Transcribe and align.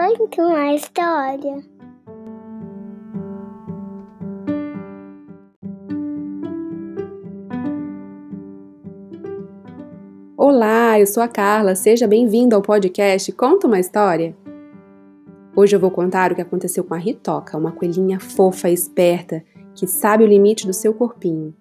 Conta 0.00 0.42
uma 0.42 0.74
história. 0.74 1.62
Olá, 10.38 10.98
eu 10.98 11.06
sou 11.06 11.22
a 11.22 11.28
Carla. 11.28 11.74
Seja 11.74 12.06
bem-vindo 12.06 12.56
ao 12.56 12.62
podcast 12.62 13.30
Conta 13.32 13.66
uma 13.66 13.78
História. 13.78 14.34
Hoje 15.54 15.76
eu 15.76 15.80
vou 15.80 15.90
contar 15.90 16.32
o 16.32 16.34
que 16.34 16.40
aconteceu 16.40 16.82
com 16.82 16.94
a 16.94 16.96
Ritoca, 16.96 17.58
uma 17.58 17.70
coelhinha 17.70 18.18
fofa 18.18 18.70
e 18.70 18.72
esperta 18.72 19.44
que 19.74 19.86
sabe 19.86 20.24
o 20.24 20.26
limite 20.26 20.66
do 20.66 20.72
seu 20.72 20.94
corpinho 20.94 21.54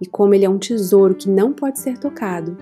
e 0.00 0.06
como 0.06 0.34
ele 0.34 0.44
é 0.44 0.50
um 0.50 0.58
tesouro 0.58 1.14
que 1.14 1.30
não 1.30 1.52
pode 1.52 1.78
ser 1.78 1.96
tocado. 1.96 2.56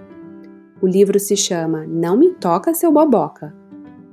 O 0.82 0.86
livro 0.86 1.18
se 1.18 1.38
chama 1.38 1.86
Não 1.86 2.18
Me 2.18 2.34
Toca 2.34 2.74
Seu 2.74 2.92
Boboca. 2.92 3.61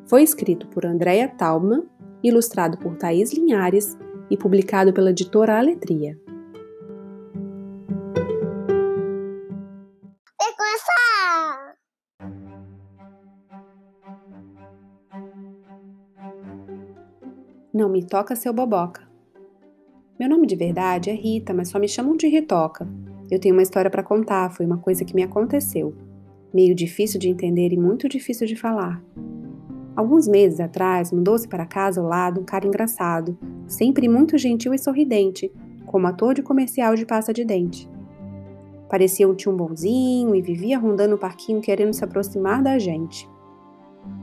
Foi 0.09 0.23
escrito 0.23 0.67
por 0.69 0.87
Andrea 0.87 1.27
Taubman, 1.27 1.83
ilustrado 2.23 2.79
por 2.79 2.97
Thaís 2.97 3.31
Linhares 3.31 3.95
e 4.27 4.35
publicado 4.35 4.91
pela 4.91 5.11
editora 5.11 5.59
Aletria. 5.59 6.19
Não 17.71 17.87
me 17.87 18.03
toca 18.03 18.35
seu 18.35 18.51
boboca. 18.51 19.07
Meu 20.19 20.27
nome 20.27 20.47
de 20.47 20.55
verdade 20.55 21.11
é 21.11 21.13
Rita, 21.13 21.53
mas 21.53 21.69
só 21.69 21.77
me 21.77 21.87
chamam 21.87 22.17
de 22.17 22.27
Ritoca. 22.27 22.87
Eu 23.29 23.39
tenho 23.39 23.53
uma 23.53 23.61
história 23.61 23.91
para 23.91 24.01
contar, 24.01 24.49
foi 24.49 24.65
uma 24.65 24.79
coisa 24.79 25.05
que 25.05 25.13
me 25.13 25.21
aconteceu. 25.21 25.95
Meio 26.51 26.73
difícil 26.73 27.19
de 27.19 27.29
entender 27.29 27.71
e 27.71 27.77
muito 27.77 28.09
difícil 28.09 28.47
de 28.47 28.55
falar. 28.55 29.03
Alguns 29.99 30.29
meses 30.29 30.61
atrás, 30.61 31.11
mudou-se 31.11 31.45
para 31.45 31.65
casa 31.65 31.99
ao 31.99 32.07
lado 32.07 32.39
um 32.39 32.45
cara 32.45 32.65
engraçado, 32.65 33.37
sempre 33.67 34.07
muito 34.07 34.37
gentil 34.37 34.73
e 34.73 34.79
sorridente, 34.79 35.51
como 35.85 36.07
ator 36.07 36.33
de 36.33 36.41
comercial 36.41 36.95
de 36.95 37.05
pasta 37.05 37.33
de 37.33 37.43
dente. 37.43 37.91
Parecia 38.89 39.27
um 39.27 39.35
tio 39.35 39.51
bonzinho 39.51 40.33
e 40.33 40.41
vivia 40.41 40.79
rondando 40.79 41.15
o 41.15 41.17
parquinho 41.17 41.59
querendo 41.59 41.91
se 41.91 42.01
aproximar 42.01 42.63
da 42.63 42.79
gente. 42.79 43.29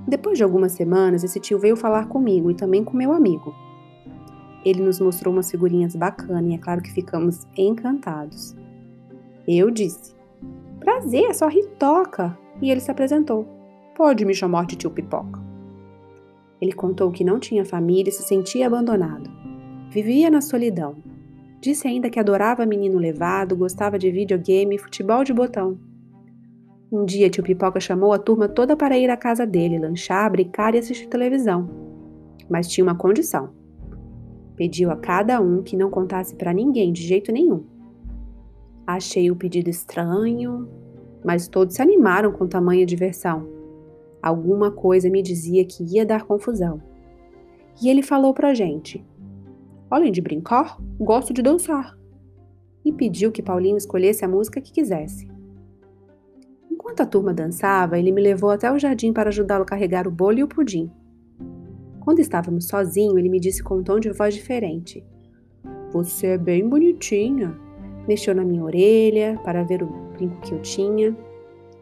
Depois 0.09 0.39
de 0.39 0.45
algumas 0.45 0.73
semanas, 0.73 1.23
esse 1.23 1.39
tio 1.39 1.59
veio 1.59 1.77
falar 1.77 2.09
comigo 2.09 2.51
e 2.51 2.55
também 2.55 2.83
com 2.83 2.97
meu 2.97 3.13
amigo. 3.13 3.55
Ele 4.65 4.83
nos 4.83 4.99
mostrou 4.99 5.31
umas 5.31 5.51
figurinhas 5.51 5.95
bacanas 5.95 6.51
e 6.51 6.55
é 6.55 6.59
claro 6.59 6.81
que 6.81 6.91
ficamos 6.91 7.47
encantados. 7.55 8.57
Eu 9.47 9.71
disse: 9.71 10.15
Prazer, 10.81 11.27
é 11.27 11.35
só 11.35 11.49
Ritoca. 11.49 12.35
E 12.63 12.71
ele 12.71 12.81
se 12.81 12.91
apresentou. 12.91 13.47
Pode 13.95 14.25
me 14.25 14.35
chamar 14.35 14.65
de 14.65 14.77
tio 14.77 14.91
Pipoca. 14.91 15.45
Ele 16.61 16.73
contou 16.73 17.11
que 17.11 17.25
não 17.25 17.39
tinha 17.39 17.65
família 17.65 18.11
e 18.11 18.13
se 18.13 18.23
sentia 18.23 18.67
abandonado. 18.67 19.31
Vivia 19.91 20.31
na 20.31 20.41
solidão. 20.41 20.97
Disse 21.61 21.89
ainda 21.89 22.11
que 22.11 22.21
adorava 22.21 22.67
menino 22.67 22.99
levado, 22.99 23.57
gostava 23.57 23.99
de 23.99 24.11
videogame 24.11 24.77
e 24.77 24.79
futebol 24.79 25.25
de 25.25 25.33
botão. 25.33 25.79
Um 26.91 27.05
dia, 27.05 27.29
tio 27.29 27.43
Pipoca 27.43 27.81
chamou 27.81 28.13
a 28.13 28.19
turma 28.19 28.49
toda 28.49 28.77
para 28.77 28.97
ir 28.97 29.11
à 29.11 29.17
casa 29.17 29.45
dele, 29.45 29.79
lanchar, 29.79 30.31
brincar 30.31 30.75
e 30.75 30.79
assistir 30.79 31.09
televisão. 31.09 31.69
Mas 32.49 32.69
tinha 32.69 32.85
uma 32.85 32.95
condição. 32.95 33.51
Pediu 34.55 34.91
a 34.91 34.97
cada 34.97 35.41
um 35.41 35.63
que 35.63 35.77
não 35.77 35.91
contasse 35.91 36.37
para 36.37 36.53
ninguém 36.53 36.93
de 36.93 37.03
jeito 37.03 37.33
nenhum. 37.33 37.65
Achei 38.87 39.31
o 39.31 39.37
pedido 39.37 39.69
estranho, 39.69 40.69
mas 41.25 41.49
todos 41.49 41.75
se 41.75 41.83
animaram 41.83 42.31
com 42.31 42.47
tamanha 42.47 42.87
diversão. 42.87 43.56
Alguma 44.27 44.73
coisa 44.73 45.09
me 45.09 45.23
dizia 45.23 45.65
que 45.65 45.85
ia 45.85 46.05
dar 46.05 46.25
confusão. 46.25 46.83
E 47.81 47.89
ele 47.89 48.03
falou 48.03 48.35
pra 48.35 48.55
gente: 48.55 49.07
Além 49.89 50.11
de 50.11 50.21
brincar, 50.21 50.83
gosto 50.99 51.33
de 51.33 51.41
dançar. 51.41 51.97
E 52.85 52.93
pediu 52.93 53.31
que 53.31 53.41
Paulinho 53.41 53.77
escolhesse 53.77 54.25
a 54.25 54.29
música 54.29 54.61
que 54.61 54.73
quisesse. 54.73 55.31
Enquanto 56.69 57.03
a 57.03 57.07
turma 57.07 57.33
dançava, 57.33 58.01
ele 58.01 58.11
me 58.11 58.21
levou 58.21 58.51
até 58.51 58.69
o 58.73 58.81
jardim 58.81 59.13
para 59.13 59.29
ajudá-lo 59.29 59.63
a 59.63 59.67
carregar 59.67 60.09
o 60.09 60.11
bolo 60.11 60.41
e 60.41 60.43
o 60.43 60.49
pudim. 60.49 60.91
Quando 62.01 62.19
estávamos 62.19 62.67
sozinhos, 62.67 63.17
ele 63.17 63.29
me 63.29 63.39
disse 63.39 63.63
com 63.63 63.77
um 63.77 63.85
tom 63.85 64.01
de 64.01 64.11
voz 64.11 64.35
diferente: 64.35 65.07
Você 65.93 66.27
é 66.27 66.39
bem 66.39 66.69
bonitinha. 66.69 67.57
Mexeu 68.09 68.35
na 68.35 68.45
minha 68.45 68.65
orelha 68.65 69.41
para 69.45 69.63
ver 69.63 69.85
o 69.85 69.87
brinco 70.15 70.41
que 70.41 70.53
eu 70.53 70.61
tinha. 70.63 71.17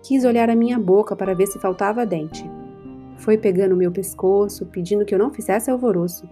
Quis 0.05 0.23
olhar 0.27 0.51
a 0.51 0.55
minha 0.55 0.79
boca 0.79 1.17
para 1.17 1.35
ver 1.35 1.47
se 1.47 1.59
faltava 1.59 2.05
dente. 2.05 2.45
Foi 3.17 3.39
pegando 3.39 3.75
meu 3.75 3.91
pescoço, 3.91 4.67
pedindo 4.67 5.03
que 5.03 5.15
eu 5.15 5.19
não 5.19 5.33
fizesse 5.33 5.71
alvoroço. 5.71 6.29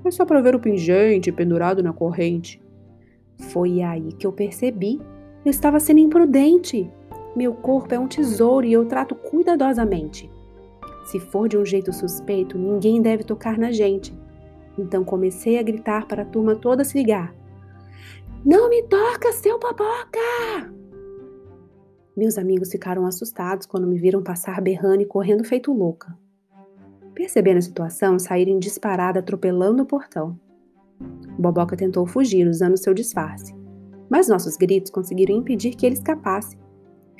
Foi 0.00 0.12
só 0.12 0.24
para 0.24 0.40
ver 0.40 0.54
o 0.54 0.60
pingente 0.60 1.32
pendurado 1.32 1.82
na 1.82 1.92
corrente. 1.92 2.62
Foi 3.50 3.82
aí 3.82 4.12
que 4.12 4.24
eu 4.24 4.32
percebi. 4.32 5.00
Eu 5.44 5.50
estava 5.50 5.80
sendo 5.80 5.98
imprudente. 5.98 6.88
Meu 7.34 7.52
corpo 7.52 7.94
é 7.94 7.98
um 7.98 8.06
tesouro 8.06 8.64
e 8.64 8.72
eu 8.72 8.84
trato 8.86 9.16
cuidadosamente. 9.16 10.30
Se 11.06 11.18
for 11.18 11.48
de 11.48 11.58
um 11.58 11.64
jeito 11.64 11.92
suspeito, 11.92 12.56
ninguém 12.56 13.02
deve 13.02 13.24
tocar 13.24 13.58
na 13.58 13.72
gente. 13.72 14.14
Então 14.78 15.02
comecei 15.02 15.58
a 15.58 15.62
gritar 15.64 16.06
para 16.06 16.22
a 16.22 16.26
turma 16.26 16.54
toda 16.54 16.84
se 16.84 16.96
ligar. 16.96 17.34
Não 18.44 18.70
me 18.70 18.84
toca, 18.84 19.32
seu 19.32 19.58
baboca! 19.58 20.81
Meus 22.16 22.36
amigos 22.38 22.70
ficaram 22.70 23.06
assustados 23.06 23.66
quando 23.66 23.86
me 23.86 23.98
viram 23.98 24.22
passar 24.22 24.60
berrando 24.60 25.02
e 25.02 25.06
correndo 25.06 25.44
feito 25.44 25.72
louca. 25.72 26.16
Percebendo 27.14 27.58
a 27.58 27.62
situação, 27.62 28.18
saíram 28.18 28.58
disparada 28.58 29.20
atropelando 29.20 29.82
o 29.82 29.86
portão. 29.86 30.38
Boboca 31.38 31.76
tentou 31.76 32.06
fugir 32.06 32.46
usando 32.46 32.76
seu 32.76 32.94
disfarce, 32.94 33.54
mas 34.08 34.28
nossos 34.28 34.56
gritos 34.56 34.90
conseguiram 34.90 35.36
impedir 35.36 35.74
que 35.74 35.86
ele 35.86 35.94
escapasse 35.94 36.56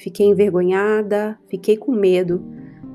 Fiquei 0.03 0.27
envergonhada, 0.27 1.39
fiquei 1.49 1.77
com 1.77 1.93
medo. 1.93 2.43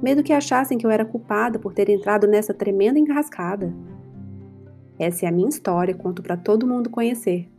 Medo 0.02 0.24
que 0.24 0.34
achassem 0.34 0.78
que 0.78 0.86
eu 0.86 0.92
era 0.92 1.06
culpada 1.06 1.58
por 1.58 1.74
ter 1.74 1.90
entrado 1.90 2.28
nessa 2.28 2.54
tremenda 2.54 3.00
enrascada. 3.00 3.74
Essa 5.00 5.26
é 5.26 5.30
a 5.30 5.32
minha 5.32 5.48
história, 5.48 5.96
conto 5.96 6.22
para 6.22 6.36
todo 6.36 6.68
mundo 6.68 6.90
conhecer. 6.90 7.50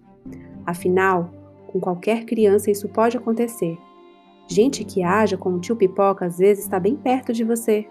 Afinal, 0.67 1.33
com 1.69 1.81
qualquer 1.81 2.25
criança 2.25 2.71
isso 2.71 2.89
pode 2.89 3.17
acontecer. 3.17 3.79
Gente 4.51 4.83
que 4.83 5.03
haja 5.03 5.37
como 5.37 5.61
tio 5.61 5.77
Pipoca 5.77 6.25
às 6.25 6.39
vezes 6.39 6.65
está 6.65 6.81
bem 6.81 6.97
perto 6.97 7.35
de 7.35 7.45
você. 7.45 7.87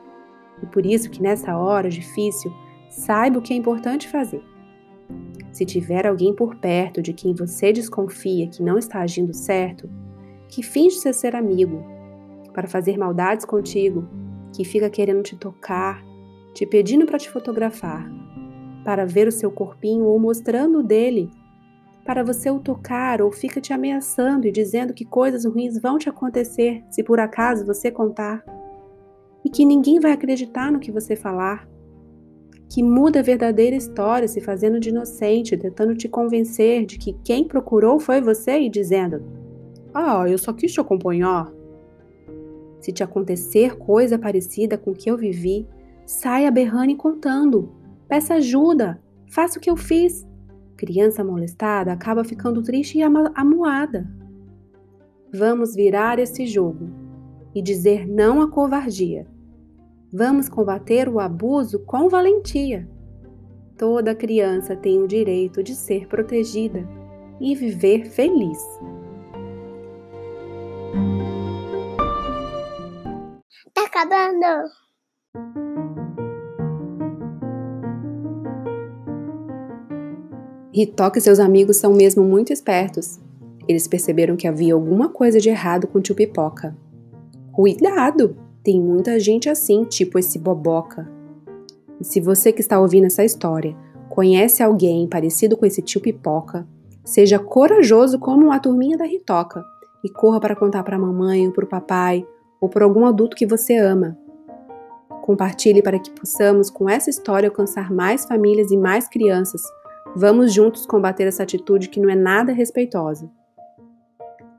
E 0.61 0.65
por 0.65 0.85
isso 0.85 1.09
que 1.11 1.21
nessa 1.21 1.55
hora 1.55 1.87
difícil, 1.87 2.51
saiba 2.89 3.37
o 3.37 3.41
que 3.41 3.53
é 3.53 3.55
importante 3.55 4.07
fazer. 4.07 4.43
Se 5.51 5.65
tiver 5.65 6.07
alguém 6.07 6.33
por 6.33 6.55
perto 6.55 6.99
de 6.99 7.13
quem 7.13 7.35
você 7.35 7.71
desconfia 7.71 8.47
que 8.47 8.63
não 8.63 8.77
está 8.77 9.01
agindo 9.01 9.33
certo, 9.35 9.87
que 10.49 10.63
finge 10.63 10.95
ser 10.95 11.13
ser 11.13 11.35
amigo, 11.35 11.85
para 12.53 12.67
fazer 12.67 12.97
maldades 12.97 13.45
contigo, 13.45 14.07
que 14.51 14.65
fica 14.65 14.89
querendo 14.89 15.21
te 15.21 15.35
tocar, 15.35 16.03
te 16.55 16.65
pedindo 16.65 17.05
para 17.05 17.19
te 17.19 17.29
fotografar, 17.29 18.09
para 18.83 19.05
ver 19.05 19.27
o 19.27 19.31
seu 19.31 19.51
corpinho 19.51 20.05
ou 20.05 20.19
mostrando 20.19 20.79
o 20.79 20.83
dele, 20.83 21.29
para 22.07 22.23
você 22.23 22.49
o 22.49 22.57
tocar 22.57 23.21
ou 23.21 23.33
fica 23.33 23.59
te 23.59 23.73
ameaçando 23.73 24.47
e 24.47 24.51
dizendo 24.51 24.93
que 24.93 25.03
coisas 25.03 25.43
ruins 25.43 25.77
vão 25.77 25.97
te 25.97 26.07
acontecer 26.07 26.81
se 26.89 27.03
por 27.03 27.19
acaso 27.19 27.65
você 27.65 27.91
contar, 27.91 28.45
e 29.43 29.49
que 29.49 29.65
ninguém 29.65 29.99
vai 29.99 30.13
acreditar 30.13 30.71
no 30.71 30.79
que 30.79 30.89
você 30.89 31.17
falar, 31.17 31.67
que 32.69 32.81
muda 32.81 33.19
a 33.19 33.23
verdadeira 33.23 33.75
história 33.75 34.25
se 34.25 34.39
fazendo 34.39 34.79
de 34.79 34.87
inocente, 34.87 35.57
tentando 35.57 35.95
te 35.95 36.07
convencer 36.07 36.85
de 36.85 36.97
que 36.97 37.11
quem 37.25 37.45
procurou 37.45 37.99
foi 37.99 38.21
você 38.21 38.57
e 38.57 38.69
dizendo: 38.69 39.21
ah, 39.93 40.29
eu 40.29 40.37
só 40.37 40.53
quis 40.53 40.71
te 40.71 40.79
acompanhar. 40.79 41.51
Se 42.79 42.93
te 42.93 43.03
acontecer 43.03 43.77
coisa 43.77 44.17
parecida 44.17 44.77
com 44.77 44.91
o 44.91 44.95
que 44.95 45.11
eu 45.11 45.17
vivi, 45.17 45.67
saia 46.05 46.49
berrando 46.49 46.91
e 46.91 46.95
contando. 46.95 47.69
Peça 48.07 48.35
ajuda. 48.35 49.01
Faça 49.29 49.59
o 49.59 49.61
que 49.61 49.69
eu 49.69 49.75
fiz. 49.75 50.25
Criança 50.77 51.23
molestada 51.23 51.91
acaba 51.91 52.23
ficando 52.23 52.61
triste 52.61 52.99
e 52.99 53.01
amuada. 53.01 54.07
Vamos 55.33 55.75
virar 55.75 56.19
esse 56.19 56.45
jogo 56.45 56.89
e 57.53 57.61
dizer 57.61 58.07
não 58.07 58.41
à 58.41 58.49
covardia. 58.49 59.27
Vamos 60.13 60.47
combater 60.47 61.09
o 61.09 61.19
abuso 61.19 61.79
com 61.79 62.07
valentia. 62.07 62.87
Toda 63.75 64.15
criança 64.15 64.75
tem 64.75 65.01
o 65.01 65.07
direito 65.07 65.63
de 65.63 65.75
ser 65.75 66.07
protegida 66.07 66.87
e 67.41 67.55
viver 67.55 68.05
feliz. 68.05 68.59
Tá 73.73 73.83
acabando. 73.85 74.86
Ritoca 80.77 81.17
e 81.17 81.21
seus 81.23 81.39
amigos 81.39 81.77
são 81.77 81.91
mesmo 81.91 82.23
muito 82.23 82.53
espertos. 82.53 83.19
Eles 83.67 83.87
perceberam 83.87 84.35
que 84.35 84.47
havia 84.47 84.75
alguma 84.75 85.09
coisa 85.09 85.39
de 85.39 85.49
errado 85.49 85.87
com 85.87 85.97
o 85.97 86.01
tio 86.03 86.13
Pipoca. 86.13 86.77
Cuidado! 87.51 88.37
Tem 88.63 88.79
muita 88.79 89.19
gente 89.19 89.49
assim, 89.49 89.85
tipo 89.85 90.19
esse 90.19 90.37
boboca. 90.37 91.09
E 91.99 92.05
se 92.05 92.21
você 92.21 92.51
que 92.51 92.61
está 92.61 92.79
ouvindo 92.79 93.05
essa 93.05 93.25
história 93.25 93.75
conhece 94.07 94.61
alguém 94.61 95.07
parecido 95.07 95.57
com 95.57 95.65
esse 95.65 95.81
tio 95.81 95.99
Pipoca, 95.99 96.67
seja 97.03 97.39
corajoso 97.39 98.19
como 98.19 98.51
a 98.51 98.59
turminha 98.59 98.99
da 98.99 99.05
Ritoca 99.05 99.63
e 100.03 100.09
corra 100.09 100.39
para 100.39 100.55
contar 100.55 100.83
para 100.83 100.95
a 100.95 100.99
mamãe 100.99 101.47
ou 101.47 101.51
para 101.51 101.65
o 101.65 101.67
papai 101.67 102.23
ou 102.61 102.69
para 102.69 102.85
algum 102.85 103.03
adulto 103.03 103.35
que 103.35 103.47
você 103.47 103.75
ama. 103.77 104.15
Compartilhe 105.23 105.81
para 105.81 105.97
que 105.97 106.11
possamos, 106.11 106.69
com 106.69 106.87
essa 106.87 107.09
história, 107.09 107.49
alcançar 107.49 107.91
mais 107.91 108.25
famílias 108.25 108.69
e 108.69 108.77
mais 108.77 109.07
crianças. 109.07 109.61
Vamos 110.15 110.53
juntos 110.53 110.85
combater 110.85 111.27
essa 111.27 111.43
atitude 111.43 111.89
que 111.89 111.99
não 111.99 112.09
é 112.09 112.15
nada 112.15 112.51
respeitosa. 112.51 113.29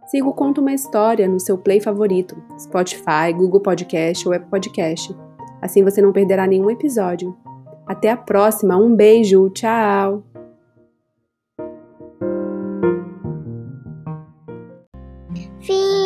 Sigo 0.07 0.33
Conta 0.33 0.61
uma 0.61 0.73
História 0.73 1.29
no 1.29 1.39
seu 1.39 1.59
play 1.59 1.81
favorito, 1.81 2.37
Spotify, 2.59 3.33
Google 3.35 3.61
Podcast 3.61 4.27
ou 4.27 4.35
Apple 4.35 4.49
Podcast. 4.49 5.15
Assim 5.61 5.85
você 5.85 6.01
não 6.01 6.13
perderá 6.13 6.47
nenhum 6.47 6.71
episódio. 6.71 7.37
Até 7.87 8.11
a 8.11 8.17
próxima, 8.17 8.77
um 8.77 8.95
beijo, 8.95 9.51
tchau! 9.51 10.23
Fim! 15.61 15.98